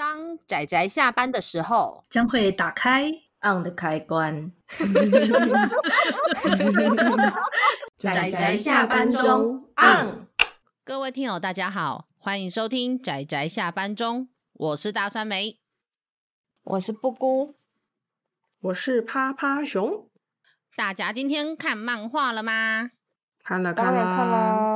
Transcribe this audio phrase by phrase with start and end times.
[0.00, 3.12] 当仔仔下班的时候，将会打开
[3.42, 4.50] on 的开关。
[7.98, 10.26] 仔仔下班中 on。
[10.84, 15.58] 各位听友，大家好，欢迎收听仔仔下班中，我是大酸梅，
[16.62, 17.56] 我是布姑，
[18.62, 20.08] 我是趴趴熊。
[20.74, 22.92] 大家今天看漫画了吗？
[23.44, 24.69] 看了，看了，看了。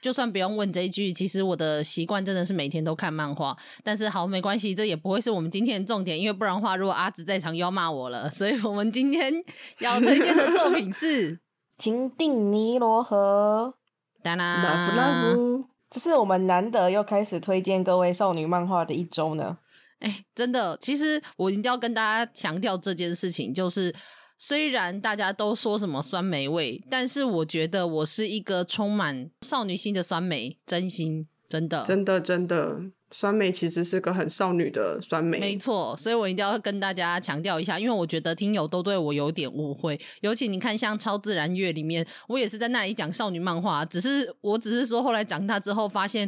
[0.00, 3.56] 就算不用问这一句，其实我的习惯真的是每天都看漫画。
[3.84, 8.30] 但是好，没关系，这也不会是我们今天的重点，因为不然的话，如果阿紫在场又要骂我了。
[8.30, 9.32] 所以我们今天
[9.78, 11.36] 要推荐的作品是
[11.78, 13.74] 《情定尼罗河》。
[14.22, 19.58] 当然，Love Love，这是我们难得又开始推荐各位少女漫画的一周呢。
[19.98, 23.94] 哎，真的，其实我一定要跟大家强调这件事情，就是。
[24.42, 32.80] 虽然大家都说什么酸梅味，但是我觉得我是一个充满少女心的酸梅，真心真的，真的真的，
[33.10, 46.26] 酸梅其实是个很少女的酸梅，没错，所以我一定要跟大家强调一下，因为我觉得听友都对我有点误会，尤其你看像超自然月里面，我也是在那里讲少女漫画，只是我只是说后来长大之后发现。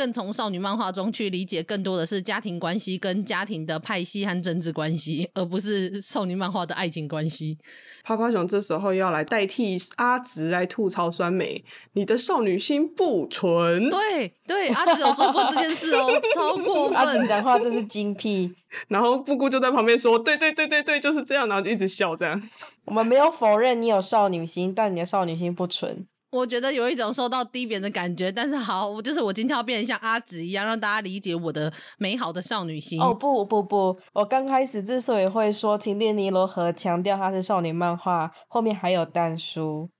[0.00, 7.58] 更从少女漫画中去理解更多的是家庭关系跟家庭的派系和政治关系， 而不是少女漫画的爱情关系。
[8.02, 11.62] 趴趴熊这时候要来代替阿直来吐槽酸梅，
[11.92, 13.90] 你的少女心不纯。
[13.90, 16.96] 对对，阿直有说过这件事哦， 超过分。
[16.96, 18.50] 阿直讲话就是精辟，
[18.88, 22.42] 然后布姑就在旁边说：“对对对对对，就是这样。”然后就一直笑这样。
[22.86, 26.06] 我们没有否认你有少女心，但你的少女心不纯。
[26.30, 33.00] 我觉得有一种受到低贬的感觉，但是好，我就是我今天要变得像阿紫一样，让大家理解我的美好的少女心。
[33.00, 39.90] 哦不不不，我刚开始之所以会说《情定尼罗河》强调它是少女漫画，后面还有但书。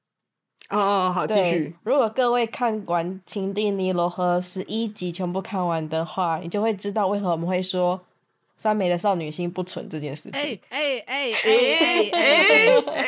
[0.69, 1.75] 哦哦，好，继续。
[1.83, 8.01] 如果各位看完《情定尼罗河》十一集全部看完的话，你就会知道为何我们会说
[8.57, 10.41] 酸梅的少女心不纯这件事情。
[10.41, 13.05] 哎哎哎哎哎哎，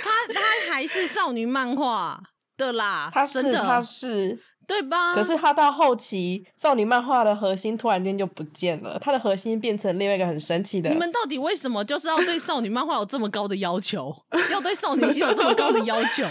[0.00, 2.22] 他他还是少女漫画。
[2.56, 5.14] 的啦，他是真他是对吧？
[5.14, 10.90] 可是他到后期少女漫画的核心突然间就不见了，他的核心变成另外一个很神奇的。
[10.90, 14.14] 你们到底为什么就是要对少女漫画有这么高的要求？
[14.50, 16.24] 要对少女心有这么高的要求？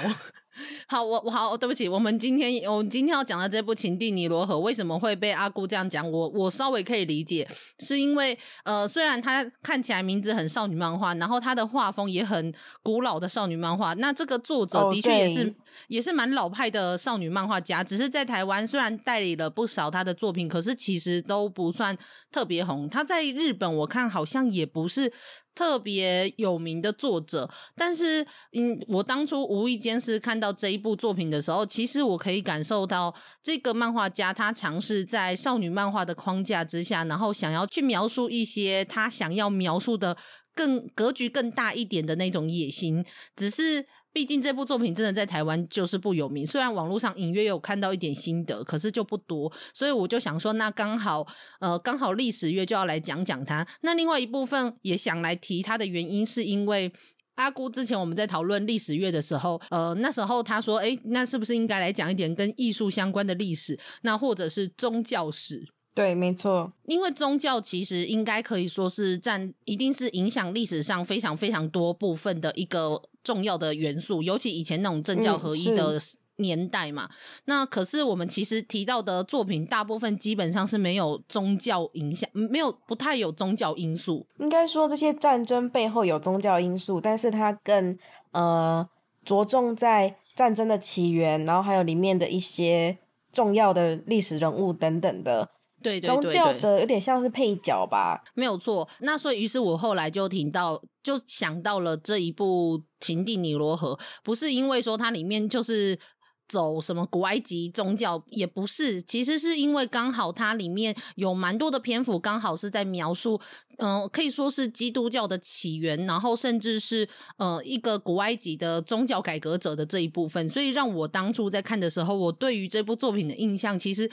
[0.88, 6.10] 好，我我好，对不起，我们今天我们今天要讲的这部《情蒂尼罗河》为什么会被阿姑这样讲？
[6.10, 7.48] 我我稍微可以理解，
[7.80, 15.54] 是因为呃，虽然它看起来名字很少女漫画，然后它的画风也很古老的少女漫画，那这个作者的确也是、oh,
[15.90, 21.98] 也是蛮老派的少女漫画家，只是在台湾虽然代理了不少他的作品，可是其实都不算
[22.32, 22.88] 特别红。
[22.90, 25.12] 他在日本我看好像也不是。
[25.56, 28.22] 特别有名的作者，但是
[28.52, 40.18] 嗯，我当初无意间是看到这一部作品的时候，其实我可以感受到这个漫画家他尝试在少女漫画的框架之下，然后想要去描述一些他想要描述的
[40.54, 43.04] 更格局更大一点的那种野心，
[43.36, 43.86] 只是。
[44.16, 51.28] 毕竟这部作品真的在台湾就是不有名，虽然网络上隐约有看到一点心得，可是就不多，所以我就想说，那刚好，
[51.60, 53.68] 呃，刚好历史月就要来讲讲它。
[53.82, 56.90] 那另外一部分也想来提它的原因，是因为
[57.36, 65.68] 阿姑之前我们在讨论历史月的时候，呃，那时候他说，诶，那是不是应该来讲一点跟艺术相关的历史，那或者是宗教史？
[65.94, 76.00] 对，没错，因为宗教其实应该可以说是占，一定是影响历史上非常非常多部分的一个重要的元素，尤其以前那种政教合一的
[76.38, 77.06] 年代嘛。
[77.06, 77.16] 嗯、
[77.46, 84.28] 那可是我们其实提到的作品，大部分基本上是没有宗教影响，没有不太有宗教因素。
[84.38, 87.98] 应该说这些战争背后有宗教因素，但是它更
[88.32, 88.88] 呃
[89.24, 92.98] 着重在战争的起源，然后还有里面的一些
[93.34, 95.50] 重要的历史人物等等的。
[95.86, 98.90] 对，对，对，宗教的有点像是配角吧，没有错。
[99.02, 103.94] 那所以，于是我后来就听到，就想到了这一部《情定尼罗河》，
[104.24, 106.00] 不是因为说它里面就是
[106.48, 113.40] 走什么古埃及宗教，也不是，其实是因为刚好它里面有蛮多的篇幅，刚好是在描述，
[113.78, 117.08] 嗯、呃，可以说是基督教的起源，然后甚至是
[117.38, 124.10] 呃一个古埃及的宗教改革者的这一部分，所以让我当初在看的时候，我对于这部作品的印象其实。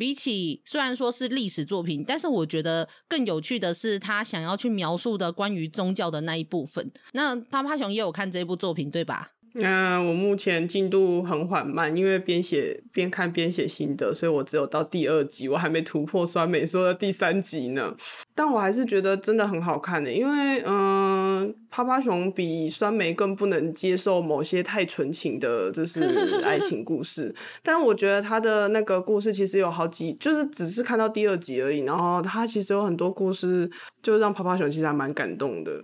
[0.00, 6.90] 比起虽然说是历史作品，但是我觉得更有趣的是他想要去描述的关于宗教的那一部分。
[7.12, 9.32] 那趴趴熊也有看这部作品对吧？
[9.54, 17.94] 那、呃、我目前进度很缓慢，因为边写边看边写心得，所以我只有到第二集，我还没突破酸梅说的第三集呢。
[18.34, 26.00] 但我还是觉得真的很好看的，因为嗯、嗯，趴趴熊比酸梅更不能接受某些太纯情的，就是
[26.44, 27.34] 爱情故事。
[27.62, 31.80] 但我觉得他的那个故事其实有好几，就是只是看到第二集而已。
[31.80, 33.70] 然后他其实有很多故事，
[34.02, 35.82] 就让趴趴熊其实还蛮感动的。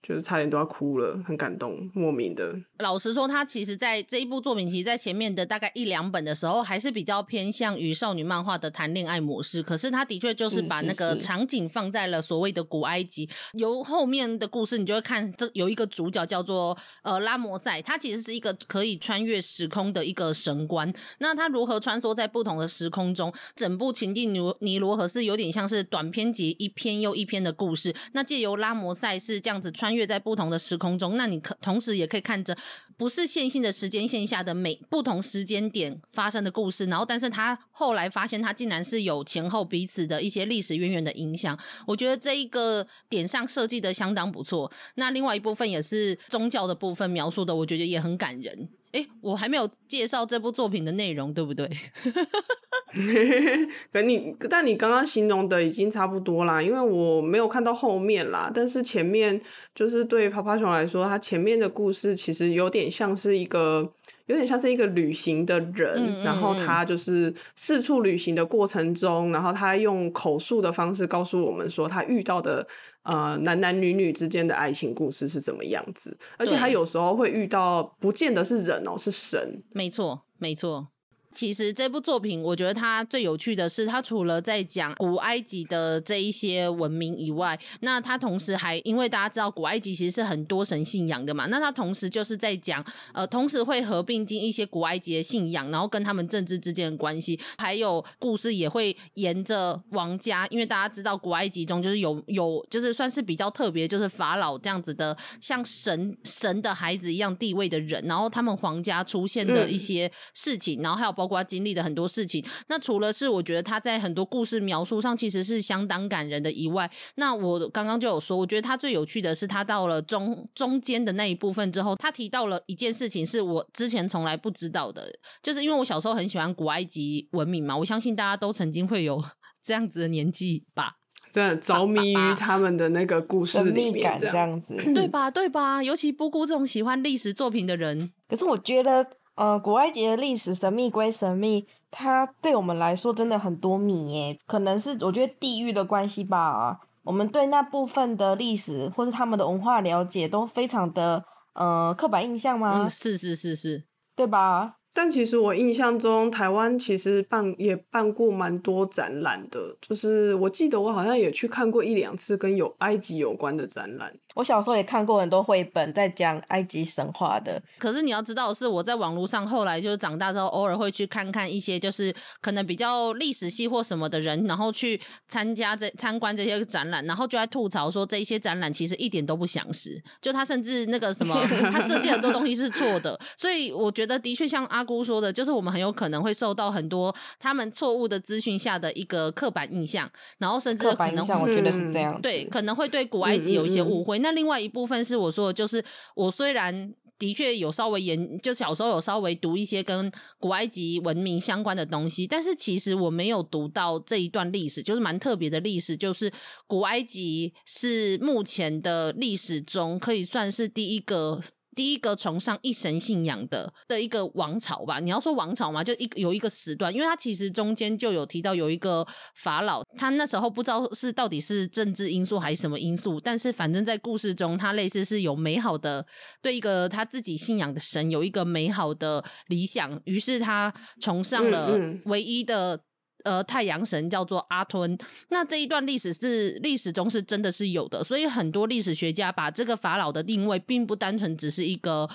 [0.00, 2.54] 就是差点都要哭了，很感动，莫名的。
[2.78, 9.62] 老实说，他其实，在这一部作品，其实，在前面的大概一两本的时候，还是比较偏向于少女漫画的谈恋爱模式。
[9.62, 13.28] 可是，他的确就是把那个场景放在了所谓的古埃及。
[13.54, 20.90] 由后面的故事，你就会看这有一个主角叫做呃拉摩塞，他其实是一个可以穿越时空的一个神官。
[21.18, 23.32] 那他如何穿梭在不同的时空中？
[23.56, 27.94] 整部《情境尼尼罗河》是有点像是短篇集，一篇又一篇的故事。
[28.12, 32.54] 那借由拉摩塞是这样子穿穿越在不同的时空中，那你可同时也可以看着
[32.98, 44.70] 不是线性的时间线下的每不同时间点发生的故事，然后但是他后来发现他竟然是有前后彼此的一些历史渊源的影响，我觉得这一个点上设计的相当不错。
[44.96, 48.68] 那另外一部分也是宗教的部分描述的，我觉得也很感人。
[48.92, 51.68] 哎，我还没有介绍这部作品的内容，对不对？
[53.92, 58.50] 可你，但你刚刚形容的已经差不多啦，因为我没有看到后面啦。
[58.52, 59.40] 但是前面
[59.74, 63.92] 就是对趴趴熊来说，它前面的故事其实有点像是一个。
[64.28, 72.66] 有点像是一个旅行的人，然后他就是四处旅行的过程中，然后他用口述的方式告诉我们说他遇到的
[73.02, 79.62] 呃男男女女之间的爱情故事是怎么样子，而且他有时候会遇到不见得是人哦，是神。
[79.72, 80.88] 没错，没错。
[81.30, 92.82] 其实这部作品，我觉得它最有趣的是，它除了在讲古埃及的这一些文明以外，那它同时还因为大家知道古埃及其实是很多神信仰的嘛，那它同时就是在讲，
[93.12, 111.17] 呃，同时会合并进一些古埃及的信仰，然后跟他们政治之间的关系，还有故事也会沿着王家，因为大家知道古埃及中就是有有就是算是比较特别，就是法老这样子的像神神的孩子一样地位的人，然后他们皇家出现的一些事情，嗯、然后还有。
[111.18, 125.10] 包括经历的很多事情，那除了是我觉得他在很多故事描述上其实是相当感人的以外，那我刚刚就有说，我觉得他最有趣的是他到了中中间的那一部分之后，他提到了一件事情是我之前从来不知道的，
[125.42, 129.20] 就是因为我小时候很喜欢古埃及文明嘛，我相信大家都曾经会有
[129.64, 130.92] 这样子的年纪吧，
[131.32, 135.28] 真的着迷于他们的那个故事里面这样子，对吧？
[135.28, 135.82] 对吧？
[135.82, 139.04] 尤其布谷这种喜欢历史作品的人，可是我觉得。
[139.38, 144.36] 呃，古埃及的历史神秘归神秘，它对我们来说真的很多谜耶。
[144.48, 151.24] 可能是我觉得地域的关系吧，我们对那部分的历史或是他们的文化了解都非常的
[151.54, 152.82] 呃刻板印象吗？
[152.82, 153.84] 嗯，是是是是，
[154.16, 154.74] 对吧？
[154.92, 164.12] 但其实我印象中，台湾其实办也办过蛮多展览的，就是我记得我好像也去看过一两次跟有埃及有关的展览。
[164.38, 167.60] 我小时候也看过很多绘本，在讲埃及神话的。
[167.76, 181.34] 可是你要知道，是我在网络上后来就是长大之后，偶尔会去看看一些就是可能比较历史系或什么的人，然后去参加这参观这些展览，然后就在吐槽说，这一些展览其实一点都不详实， 就他甚至那个什么，
[181.72, 183.18] 他设计很多东西是错的。
[183.36, 190.08] 所以我觉得的确像阿姑说的，就是我们很有可能会受到很多他们错误的资讯下的一个刻板印象，
[190.38, 194.16] 然后甚至可能我觉得是这样，对，可能会对古埃及有一些误会。
[194.16, 195.82] 嗯嗯嗯那另外一部分是我说的，就是
[196.14, 206.30] 我虽然的确有稍微研，就小时候有稍微读一些跟古埃及文明相关的东西，但是其实我没有读到这一段历史，就是蛮特别的历史，就是
[206.66, 211.40] 古埃及是目前的历史中可以算是第一个。
[211.78, 219.06] 第一个崇尚一神信仰的的一个王朝吧，你要说王朝嘛，就一有一个时段，因为他其实中间就有提到有一个
[219.36, 226.04] 法老，他那时候不知道是到底是政治因素还是什么因素，但是反正在故事中，他类似是有美好的
[226.42, 232.80] 对一个他自己信仰的神有一个美好的理想，于是他崇尚了唯一的。
[233.28, 234.96] 呃，太阳神叫做阿吞，
[235.28, 242.08] 那这一段历史是历史中是真的是有的，所以很多历史学家把这个法老的定位，并不单纯只是一个。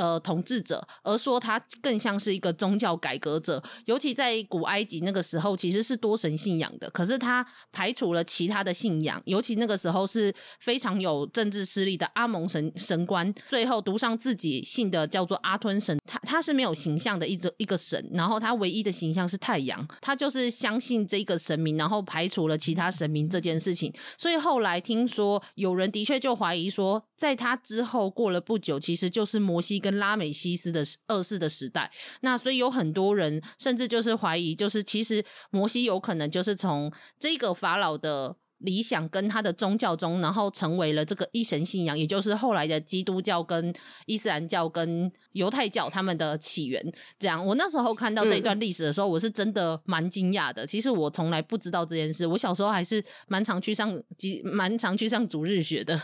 [0.00, 3.62] 呃，统治者，而说他更像是一个宗教改革者。
[3.84, 6.88] 尤其在古埃及那个时候，其实是多神信仰的。
[6.88, 15.98] 可是他排除了其他的信仰，尤其那个时候是非常有政治势力的阿蒙神神官，最后独上自己信的叫做阿吞神。
[16.06, 19.86] 他他是没有形象的一个一个神，然后他唯一的形象是太阳。
[20.00, 23.92] 他就是相信这一个神明，然后排除了其他神明这件事情。
[24.16, 29.89] 所以后来听说有人的确就怀疑说，在他之后过了不久，其实就是摩西跟。
[29.98, 46.92] 拉美西斯的二世的时代，那所以有很多人甚至就是怀疑，就是其实摩西有可能就是从这个法老的理想跟他的宗教中，然后成为了这个一神信仰，也就是后来的基督教跟伊斯兰教跟犹太教他们的起源。
[47.18, 50.66] 这样，我那时候看到这一段历史的时候，嗯、我是真的蛮惊讶的。
[50.66, 55.98] 其实我从来不知道这件事，我小时候还是蛮常去上几蛮常去上主日学的。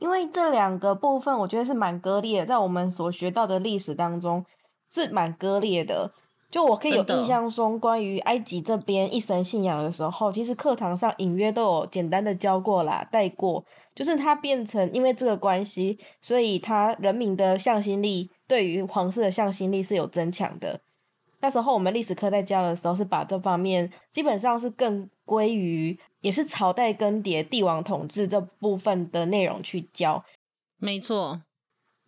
[0.00, 4.44] 因为这两个部分，我觉得是蛮割裂的，在我们所学到的历史当中
[4.90, 6.10] 是蛮割裂的。
[6.50, 13.64] 就我可以有印象中，关于埃及这边一神信仰的时候，其实课堂上隐约都有简单的教过啦，带过。
[13.92, 20.80] 就是它变成因为这个关系，所以它人民的向心力对于皇室的向心力是有增强的。
[21.40, 30.24] 那时候我们历史课在教的时候，是把这方面基本上是更归于也是朝代更迭、帝王统治这部分的内容去教。
[30.78, 31.42] 没错。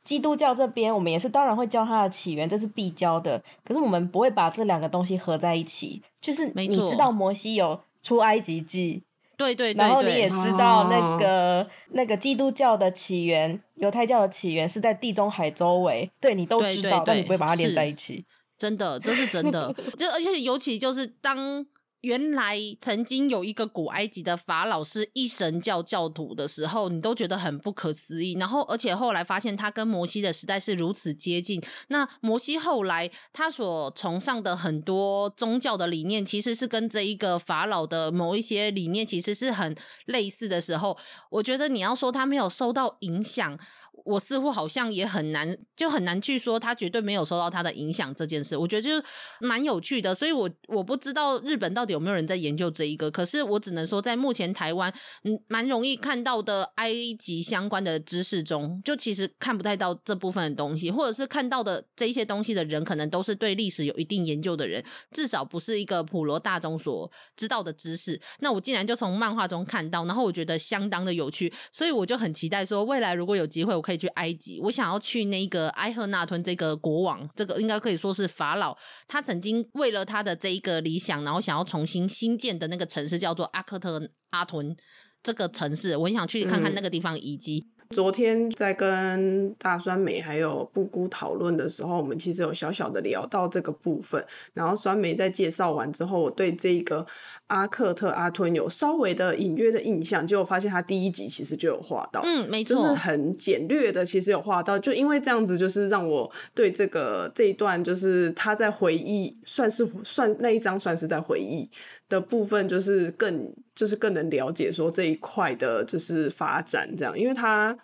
[0.02, 3.42] 基督教这边，我们也是当然会教它的起源，这是必教的。
[3.62, 6.00] 可是我们不会把这两个东西合在一起。
[6.18, 9.02] 就是你知道摩西有出埃及记，
[9.36, 18.24] 对对对，然后你也知道那个那个基督教的起源、犹太教的起源是在地中海周围，对你都知道，但你不会把它连在一起。
[18.56, 19.74] 真的，这是真的。
[19.98, 21.66] 就而且尤其就是当。
[22.02, 28.34] 原来曾经有一个古埃及的法老是一神教教徒的时候，你都觉得很不可思议。
[28.38, 31.60] 然后，而且后来发现他跟摩西的时代是如此接近。
[31.88, 40.96] 那摩西后来他所崇尚的很多宗教的理念，其实是跟这一个法老的某一些理念其实是很类似的时候，
[41.30, 43.58] 我觉得你要说他没有受到影响。
[44.04, 48.56] 我似乎好像也很难，就很难去说他绝对没有受到他的影响这件事。
[48.56, 49.02] 我觉得就是
[49.40, 53.10] 蛮有趣的，所以我我不知道日本到底有没有人在研究这一个。
[53.10, 54.92] 可是我只能说，在目前台湾，
[55.24, 68.20] 嗯，蛮容易看到的埃及相关的知识中，就其实看不太到这部分的东西，或者是看到的这一些东西的人，可能都是对历史有一定研究的人，至少不是一个普罗大众所知道的知识。
[68.40, 73.96] 那我竟然就从漫画中看到，然后我觉得相当的有趣，所以我就很期待说，未来如果有机会，可以。
[73.96, 78.76] 去埃及，我想要去那个埃赫纳吞这个国王，这个应该可以说是法老，
[79.08, 84.76] 他曾经为了他的这一个理想，然后想要重新新建的那个城市叫做阿克特阿屯
[85.22, 87.64] 这个城市，我很想去看看那个地方遗迹。
[87.70, 94.24] 嗯昨天在跟大酸梅还有布姑讨论的时候，我们其实有小小的聊到这个部分。
[94.54, 97.06] 然后酸梅在介绍完之后，我对这个
[97.46, 104.78] 阿克特阿吞有稍微的隐约的印象，结果发现他第一集其实就有画到，嗯，没错，就是很简略的，其实有画到。
[104.78, 111.70] 就因为这样子，就是让我对这个这一段，就是他在回忆，算是算那一章算是在回忆
[112.08, 113.54] 的部分，就是更。
[113.76, 117.76] 就是更能了解说这一块的，就是发展这样，因为他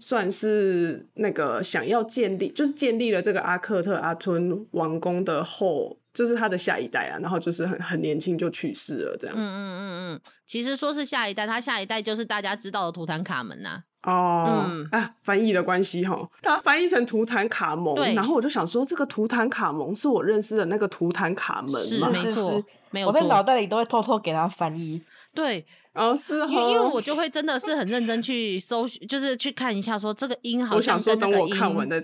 [0.00, 9.36] 算是那个想要建立，就是建立了这个阿克特阿吞王宫的后，就是他的下一代啊，然后就是很很年轻就去世了这样。
[9.36, 13.84] 嗯嗯嗯嗯，其实说是下一代，他下一代就是大家知道的图坦卡门呐、啊。
[14.02, 22.12] 哦，嗯、啊，翻译的关系哈，他翻译成图坦卡蒙，然后我就想说，这个图坦卡蒙是我认识的那个图坦卡门吗？
[22.14, 25.02] 是，没错，没有错，我在脑袋里都会偷偷给他翻译。
[25.34, 31.56] 对，哦，是哦，因为因为我就会真的是很认真去搜，就是去看一下，说这个音好像跟那个音。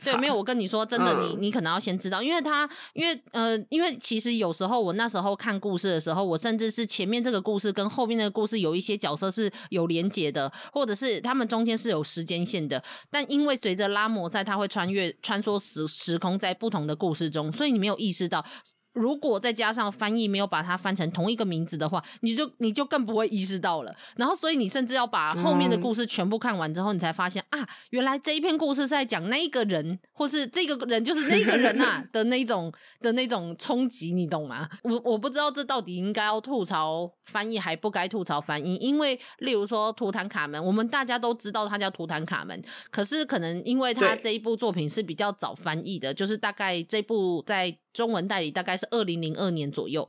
[0.04, 18.44] 对，没有，我跟你说，真的，你、嗯、你可能要先知道，因为他，因为呃，因为其实有时候我那时候看故事的时候，我甚至是前面这个故事跟后面那个故事有一些角色是有连结的，或者是他们中间是有时间线的，但因为随着拉摩赛，他会穿越穿梭时时空在不同的故事中，所以你没有意识到。
[18.94, 23.94] 如果再加上翻译没有把它翻成同一个名字的话，你就你就更不会意识到了。
[24.16, 34.68] 然后，所以你甚至要把后面的故事全部看完之后，你才发现、嗯、啊，原来这一篇故事是在讲那一个人，或是这个人就是那个人啊 的那种的那种冲击，你懂吗？
[34.82, 47.76] 我我不知道这到底应该要吐槽翻译，还不该吐槽翻译，因为例如说图坦卡门，我们大家都知道他叫图坦卡门，可是可能因为他这一部作品是比较早翻译的，就是大概这部在。
[47.94, 50.06] 中文代理大概是二零零二年左右，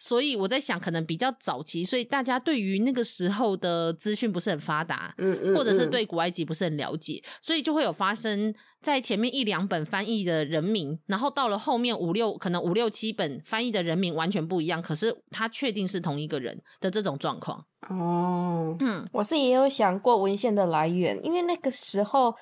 [0.00, 17.62] 所以我在想，可能比较早期，所以大家对于那个时候的资讯不是很发达，嗯嗯，或者是对古埃及不是很了解，所以就会有发生在前面一两本翻译的人名，然后到了后面五六，可能五六七本翻译的人名完全不一样，可是他确定是同一个人的这种状况。
[17.90, 22.34] 哦，嗯，我是也有想过文献的来源，因为那个时候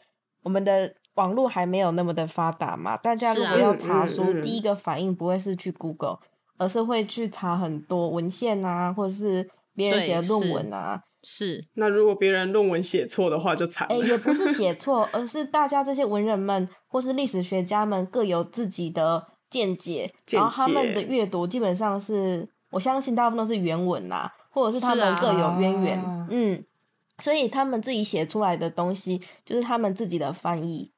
[0.44, 0.94] 我们的。
[1.14, 6.18] 网络还没有那么的发达嘛，大家如果要查书，啊、第一个反应不会是去 Google，
[6.58, 11.02] 而是会去查很多文献啊，或者是别人写的论文啊。
[11.22, 13.94] 是，那如果别人论文写错的话，就惨了。
[13.94, 24.32] 哎、欸，也不是写 错，而是大家这些文人们或是历史学家们各有自己的见解，然后他们的阅读基本上是，我相信大部分都是原文啦。
[24.50, 26.64] 或者是他们各有渊源，啊、嗯，
[27.18, 30.92] 所以他们自己写出来的东西就是他们自己的翻译。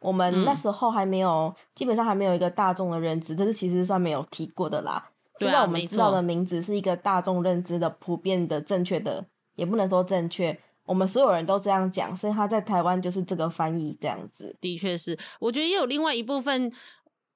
[0.00, 5.10] 我们那时候还没有，嗯、基本上还没有一个大众的认知，这是其实算没有提过的啦。
[5.38, 9.24] 现在我们知道的名字是一个大众认知的、普遍的、正确的，
[9.54, 10.58] 也不能说正确。
[10.84, 14.56] 我们所有人都这样讲，所以他在台湾就是这个翻译这样子。
[14.60, 16.72] 的确是，我觉得也有另外一部分。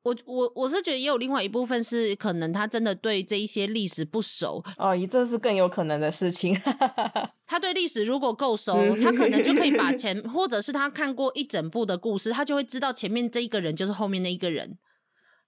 [0.03, 6.61] 我我我是觉得也有另外一部分是可能他真的对这一些历史不熟哦，这是更有可能的事情。
[7.47, 14.77] 他对历史如果够熟，他可能就可以把 前，或者是他看过一整部的故事，他就会知道前面这一个人就是后面那一个人。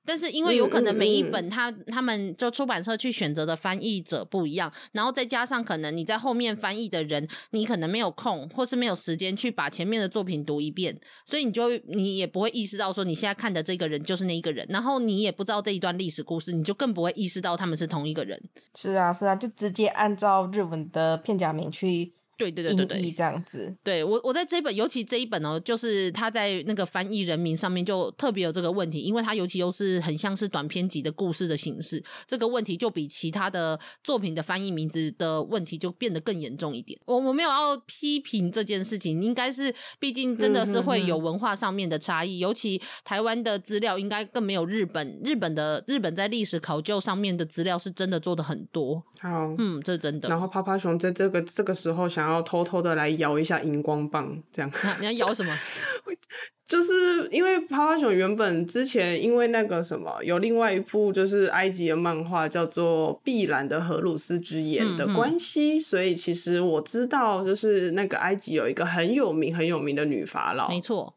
[0.05, 18.41] 但是因为有可能每一本他他们就出版社去选择的翻译者不一样，然后再加上可能你在后面翻译的人，你可能没有空或是没有时间去把前面的作品读一遍，所以你就你也不会意识到说你现在看的这个人就是那一个人，然后你也不知道这一段历史故事，你就更不会意识到他们是同一个人。
[18.75, 22.15] 是啊，是啊，就直接按照日文的片假名去。
[22.37, 23.75] 对对对对对，这样子。
[23.83, 36.99] 对我我在这一本，尤其这一本哦，就是他在那个翻译人名上面就特别有这个问题，因为他尤其又是很像是短篇集的故事的形式，这个问题就比其他的作品的翻译名字的问题就变得更严重一点。
[37.05, 49.03] 我我没有要批评这件事情，应该是毕竟真的是会有文化上面的差异，嗯、尤其台湾的资料应该更没有日本日本的日本在历史考究上面的资料是真的做的很多。
[49.21, 50.29] 好，嗯，这是真的。
[50.29, 54.71] 然后趴趴熊在这个这个时候想要偷偷的来摇一下荧光棒，这样。
[55.01, 55.53] 你要摇什么？
[56.67, 71.15] 就是因为趴趴熊原本之前因为那个什么有另外一部就是埃及的漫画叫做《碧蓝的荷鲁斯之眼》的关系，嗯嗯，所以其实我知道就是那个埃及有一个很有名很有名的女法老，没错。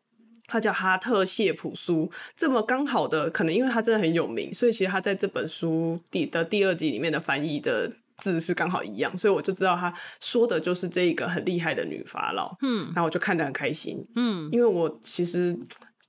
[0.49, 12.55] 他叫哈特谢普苏，这么刚好的，可能因为他真的很有名，所以其实他在这本书第的第二集里面的翻译的字是刚好一样，所以我就知道他说的就是这个很厉害的女法老。
[12.61, 14.05] 嗯，然后我就看得很开心。
[14.15, 15.57] 嗯，因为我其实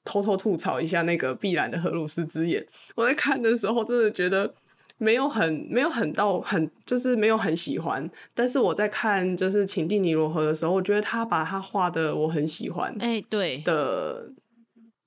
[0.04, 4.54] 偷偷吐槽一下那个碧蓝的荷鲁斯之眼，我在看的时候真的觉得。
[5.00, 12.92] 没有很没有很到很就是没有很喜欢，但是我在看就是情定尼罗河的时候，我觉得他把他画的我很喜欢。
[12.98, 14.32] 哎，对的，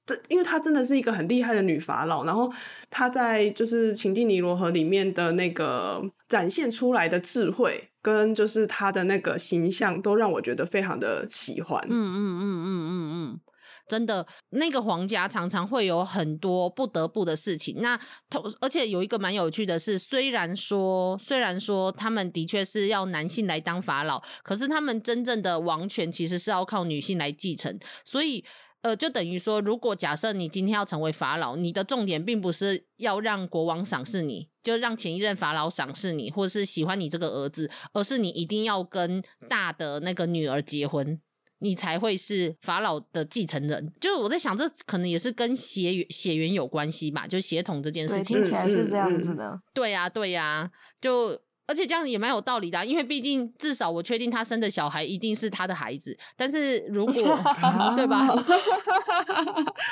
[0.06, 2.50] 这因为她真的是一个很厉害的女法老，然后
[2.90, 11.86] 她在就是情定尼罗河里面的那个展现出来的智慧跟就是他的那个形象，都让我觉得非常的喜欢。
[11.90, 12.90] 嗯嗯嗯嗯嗯嗯。
[12.92, 13.40] 嗯嗯
[13.88, 17.82] 真的，那个皇家常常会有很多不得不的事情。
[17.82, 27.78] 那同而且有一个蛮有趣的是，虽然说虽然说他们的确是要男性来当法老，可是他们真正的王权其实是要靠女性来继承。
[28.06, 28.46] 所以，
[28.82, 41.20] 呃，就等于说，如果假设你今天要成为法老，你的重点并不是要让国王赏识你，就让前一任法老赏识你，或者是喜欢你这个儿子，而是你一定要跟大的那个女儿结婚。
[41.64, 49.62] 你才会是法老的继承人，就是我在想，这可能也是跟血缘血缘有关系吧，就血统这件事情，听起来是这样子的。
[49.72, 51.40] 对呀、啊，对呀、啊，就。
[51.72, 56.18] 而且这样也蛮有道理的、啊，因为毕竟至少我确定他生的小孩一定是他的孩子。
[56.36, 57.14] 但是如果
[57.96, 58.28] 对吧？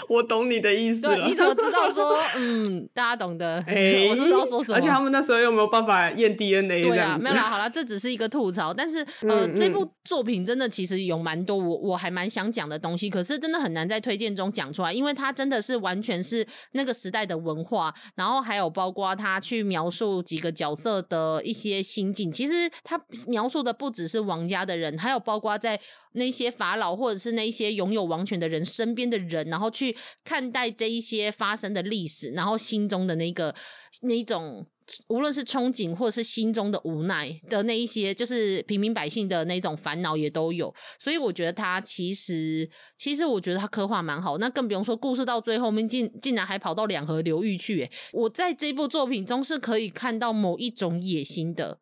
[0.09, 3.61] 我懂你的意思你怎么知道 说嗯，大家懂得？
[3.67, 4.77] 欸、我是不知道说什么。
[4.77, 6.81] 而且他们那时候又没有办法验 DNA。
[6.81, 8.73] 对啊，没有啦，好啦，这只是一个吐槽。
[8.73, 21.68] 但是呃，嗯嗯这部作品真的其实有蛮多我我还蛮想讲的东西，可是真的很难在推荐中讲出来，因为它真的是完全是那个时代的文化，然后还有包括他去描述几个角色的一些。
[21.69, 25.79] 些心境，其实他描述的不只是王家的人，还有包括在
[26.13, 33.53] 那些法老或者是那些拥有王权的人身边的人，然后去看待这一些发生的历史，然后心中的那个
[34.01, 34.65] 那种，
[35.08, 40.73] 无论是憧憬或是心中的无奈的那一些，就是平民百姓的那种烦恼也都有。
[40.97, 44.38] 所以我觉得他其实，其实我觉得他刻画蛮好。
[44.38, 51.80] 那更不用说故事到最后面竟竟然还跑到两河流域去，我在这部作品中是可以看到某一种野心的。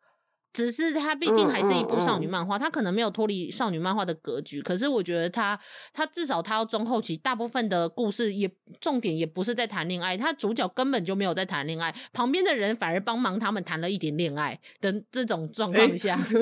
[0.52, 4.60] 只是它毕竟还是一部少女漫画，它、嗯嗯嗯、可能没有脱离少女漫画的格局。
[4.62, 5.58] 可是我觉得它，
[5.92, 16.34] 它至少它要中后期，大部分的故事也重点也不是在谈恋爱，它主角根本就没有在谈恋爱，旁边的人反而帮忙他们谈了一点恋爱的这种状况下，欸、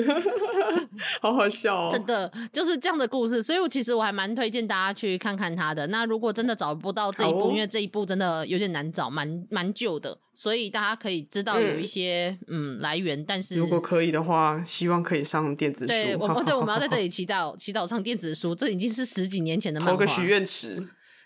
[1.21, 1.89] 好好笑哦！
[1.91, 5.85] 真的就是这样的故事，所以我其实我还蛮推荐大家去看看他的。
[5.87, 10.17] 那如果真的找不到这一部，哦、因为这一部真的有点难找，蛮蛮旧的。
[10.33, 15.87] 所以大家可以知道有一些嗯，嗯来源，但是如果可以的话，希望可以上电子书。
[15.87, 19.91] 对，我们对我们要在 这里祈祷祈祷上电子书，这已经是十几年前的漫画。
[19.93, 20.75] 投个许愿池，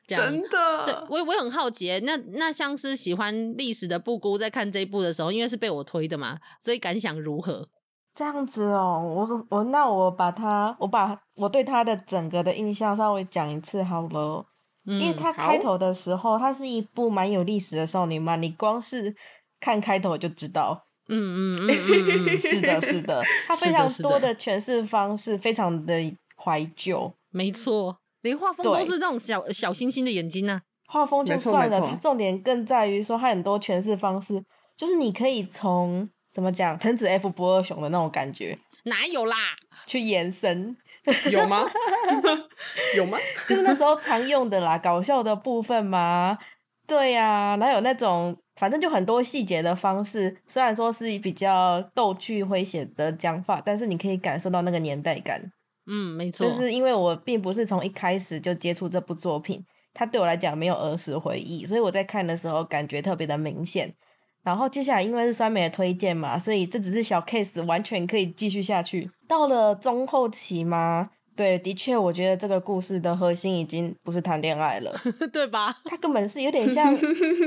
[0.07, 0.85] 真的。
[0.85, 7.67] 对，我我也很好奇，那那像是喜欢历史的布姑在看这一部的时候，因为是被我推的嘛，所以感想如何？
[8.13, 14.45] 这样子哦，我我那我把他，我把我对他的整个的印象稍微讲一次好了，
[14.85, 19.15] 嗯、因为他开头的时候，它是一部蛮有历史的少女漫，你光是
[19.61, 25.93] 看开头就知道，嗯嗯嗯嗯 嗯，是的，是的，它非常多的诠释方式，非常的
[26.35, 34.43] 怀旧，没错，连画风都是那种小小星星的眼睛呢、啊，画风就算了，它重点更在于说它很多诠释方式，
[34.75, 36.09] 就是你可以从。
[36.33, 36.77] 怎么讲？
[36.77, 39.35] 藤子 F 不二雄的那种感觉，哪有啦？
[39.85, 40.75] 去延伸，
[41.29, 41.69] 有吗？
[42.95, 43.17] 有吗？
[43.47, 46.37] 就是那时候常用的啦，搞笑的部分嘛。
[46.87, 50.35] 对呀、啊，哪有那种，反正就很多细节的方式。
[50.45, 55.51] 虽然说是比较逗趣诙谐的讲法，但是你可以感受到那个年代感。
[55.87, 56.45] 嗯，没错。
[56.45, 63.93] 就是因为我并不是从一开始就接触这部作品，它对我来讲没有儿时回忆，所以我在看的时候感觉特别的明显。
[64.43, 69.09] 然后接下来因为是酸梅的推荐嘛，所以这只是小 case，完全可以继续下去。
[69.27, 74.93] 到了中后期嘛，对，的确，我觉得这个故事的核心已经不是谈恋爱了，
[75.31, 75.77] 对吧？
[75.85, 76.95] 它根本是有点像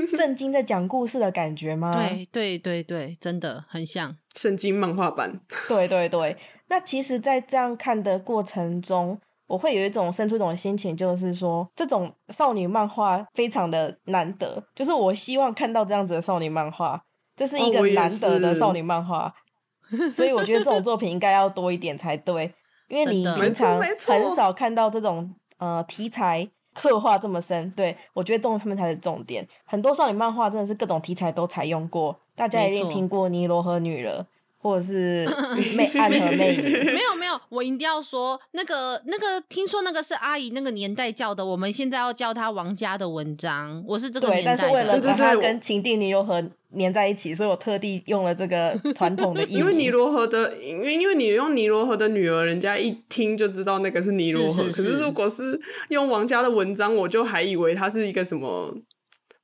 [0.07, 1.93] 圣经在讲故事的感觉吗？
[1.95, 5.41] 对对对对，真的很像圣经漫画版。
[5.67, 6.37] 对对对，
[6.69, 9.19] 那其实，在这样看的过程中。
[9.47, 17.01] 我会有一种生出一种心情，就是说这种少女漫画非常的难得，就是我希望看到这样子的少女漫画，
[17.35, 19.33] 这是一个难得的少女漫画，
[19.91, 22.53] 哦、所以我觉得这种作品应该要多一点才对，
[22.87, 29.47] 因为你平常很少看到这种呃题材刻画这么深，对，我觉得这种他们才是重点。
[29.65, 34.25] 很多少女漫画真的是各种题材都采用过，大家一定听过尼罗河女了。
[34.65, 35.29] 或者是
[35.77, 44.57] 魅暗河魅影，没有没有，我一定要说那个那个，听说那个是阿姨那个年代叫的，我们现在要叫他王家的文章，我是这个年代的。
[44.57, 46.43] 但是为了把它跟情定尼罗河
[46.75, 49.53] 粘在一起，所以我特地用了这个 传统的意。
[49.53, 54.63] 因为尼罗河的，因为因为你用尼罗河的女儿，人家一听就知道那个是尼罗河。
[54.63, 58.75] 是是是，可是如果是用王家的文章，我就还以为它是一个什么。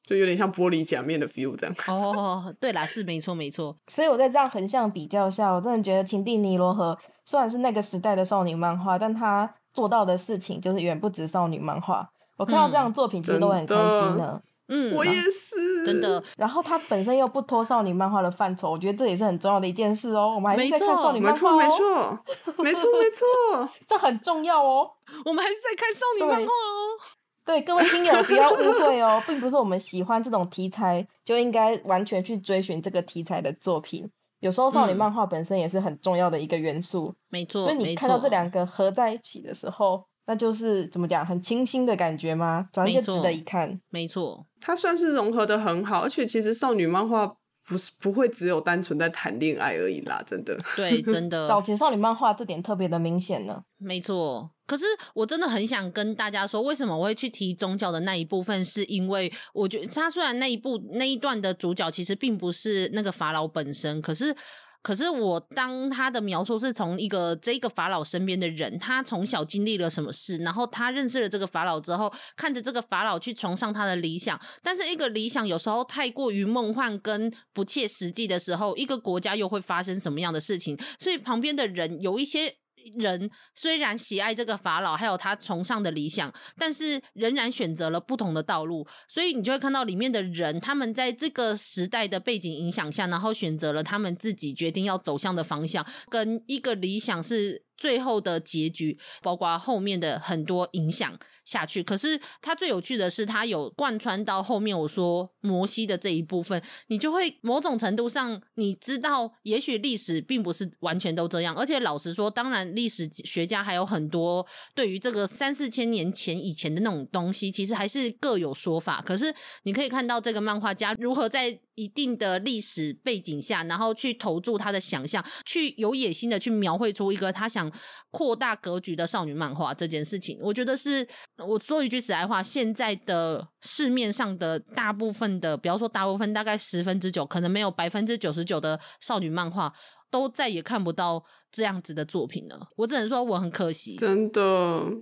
[0.06, 1.76] 就有点像玻璃假面的 feel 这样。
[1.88, 3.76] 哦，对啦，是没错没错。
[3.88, 12.10] 所以我在这样横向比较下，我真的觉得《情定尼罗河》虽然是那个时代的少女漫画，但它做到的事情就是远不止少女漫画。
[12.38, 14.42] 我看到这样的作品，其实都很开心的。
[14.74, 16.24] 嗯，我也是，真的。
[16.38, 20.34] 然后它本身又不脱少女漫画的范畴，我觉得这也是很重要的一件事哦。
[20.34, 24.90] 我们还是在看少女漫画哦，没错，没错，没错，没错， 这很重要哦。
[25.26, 26.98] 我们还是在看少女漫画哦。
[27.46, 34.10] 对各位听友不要误会哦，并不是我们喜欢这种题材就应该完全去追寻这个题材的作品。
[34.40, 37.64] 有时候少女漫画本身也是很重要的一个元素，没错。
[37.64, 42.68] 所以你看到这两个合在一起的时候，那就是怎么讲，很清新的感觉吗？
[42.74, 43.80] 反正就值得一看。
[43.90, 47.28] 没错，它算是融合的很好，而且其实少女漫画
[47.68, 50.58] 不是不会只有单纯在谈恋爱而已啦，真的。
[50.76, 51.48] 对，真的。
[51.48, 53.62] 早前少女漫画这点特别的明显呢。
[53.78, 54.50] 没错。
[54.72, 58.64] 可是我真的很想跟大家说，为什么我会去提宗教的那一部分？
[58.64, 64.34] 是因为我觉得他虽然那一部那一段的主角其实并不是那个法老本身，可是
[64.82, 80.80] 可是我当他的描述是从一个这个法老身边的人，他从小经历了什么事，然后他认识了这个法老之后，看着这个法老去崇尚他的理想，但是一个理想有时候太过于梦幻跟不切实际的时候，一个国家又会发生什么样的事情？
[80.98, 82.56] 所以旁边的人有一些。
[82.96, 88.88] 人虽然喜爱这个法老，还有他崇尚的理想，但是仍然选择了不同的道路。
[89.08, 101.20] 所以你就会看到里面的人，他们在这个时代的背景影响下，然后选择了他们自己决定要走向的方向，跟一个理想是最后的结局，包括后面的很多影响。
[101.52, 104.72] 下去，可是它最有趣的是，它有贯穿到后面。
[104.72, 111.54] 我说摩西的这一部分，你就会某种程度上，你知道，也许历史并不是完全都这样。
[111.54, 119.02] 而且老实说，当然历史学家还有很多对于这个三四千年前以前的那种东西，其实还是各有说法。
[119.02, 127.70] 可是你可以看到这个漫画家如何在一定的历史背景下，然后去投注他的想象，去有野心的去描绘出一个他想
[128.10, 131.06] 扩大格局的少女漫画这件事情，我觉得是。
[131.46, 139.74] 我说一句实在话，现在的市面上的大部分的，比方说大部分，大概十分之九，可能没有百分之九十九的少女漫画，
[140.10, 142.70] 都再也看不到这样子的作品了。
[142.78, 144.42] 我只能说我很可惜，真的，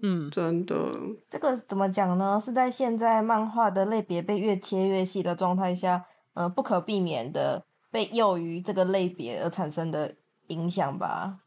[0.02, 0.76] 嗯，真的。
[1.30, 2.40] 这个怎么讲呢？
[2.40, 10.16] 是在现在漫画的类别被越切越细的状态下，呃，不可避免的被囿于这个类别而产生的
[10.48, 11.40] 影响吧。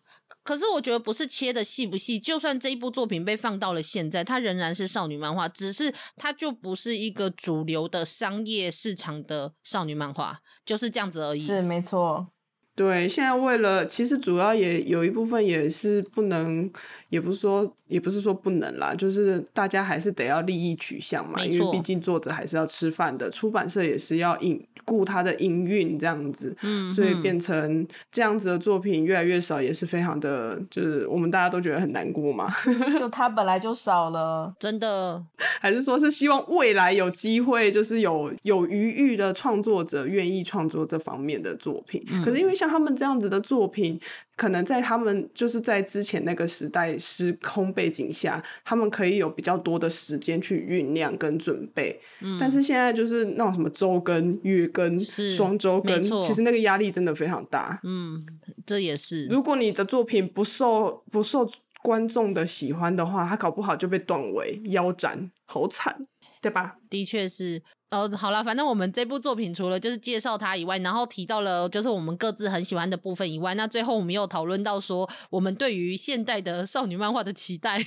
[0.42, 11.40] 可是我觉得不是切的细不细，就算这一部作品被放到了现在，它仍然是少女漫画，只是它就不是一个主流的商业市场的少女漫画，就是这样子而已。
[11.40, 12.32] 是没错，
[12.74, 16.70] 对，现在为了其实主要也有一部分也是不能，
[17.11, 32.50] 也不是说也不是说不能啦，就是大家还是得要利益取向嘛，因为毕竟作者还是要吃饭的，出版社也是要营顾他的营运这样子，嗯，所以变成这样子的作品越来越少，也是非常的，就是我们大家都觉得很难过嘛。
[32.98, 35.22] 就他本来就少了，真的，
[35.61, 42.62] 还是说是希望未来有机会，就是有有余裕的创作者愿意创作这方面的作品，嗯，可是因为。
[42.62, 44.01] 像他们这样子的作品，
[44.37, 52.01] 可能在他们就是在之前那个时代时空背景下，他们可以有比较多的时间去酝酿跟准备。
[52.20, 57.81] 嗯，但是现在就是那种什么周更、月更、双周更，其实那个压力真的非常大。
[57.83, 58.25] 嗯，
[58.64, 59.27] 这也是。
[59.27, 61.44] 如果你的作品不受不受
[61.83, 66.07] 观众的喜欢的话，他搞不好就被断尾、腰斩，好惨，
[66.40, 66.77] 对吧？
[66.88, 67.61] 的确是。
[67.92, 77.78] 呃，好了，反正我们这部作品除了就是介绍它以外，然后提到了就是我们各自很喜欢的部分以外，那最后我们又讨论到说，我们对于现代的少女漫画的期待，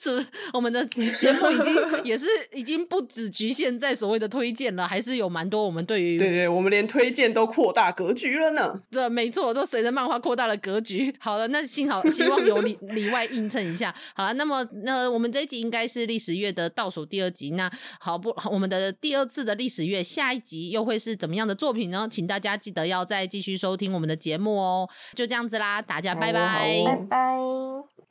[0.00, 0.26] 是不是？
[0.52, 8.80] 我们的节目已经 也是已经不只局限在所谓的推荐了，还是有蛮多我们对于对对，我们连推荐都扩大格局了呢。
[8.90, 11.14] 对，没错，都随着漫画扩大了格局。
[11.20, 13.94] 好了，那幸好希望有里 里外映衬一下。
[14.16, 17.50] 好了，那么那我们这一集应该是历史月的倒数第二集。
[17.50, 19.43] 那好不，我们的第二次。
[19.44, 22.08] 的历史月下一集又会是怎么样的作品呢？
[22.10, 24.88] 请大家记得要再继续收听我们的节目哦。
[25.14, 27.36] 就这样子啦，大家拜拜，拜拜，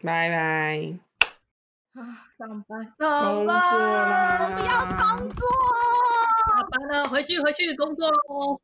[0.02, 1.00] 拜拜。
[1.94, 2.02] 啊，
[2.38, 5.46] 上班，工作啦，我不要工作，
[6.48, 8.60] 下班了，回去回去工作喽。